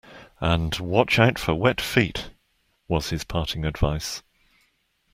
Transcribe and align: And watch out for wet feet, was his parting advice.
And 0.39 0.75
watch 0.79 1.19
out 1.19 1.37
for 1.37 1.53
wet 1.53 1.79
feet, 1.79 2.31
was 2.87 3.11
his 3.11 3.23
parting 3.23 3.65
advice. 3.65 4.23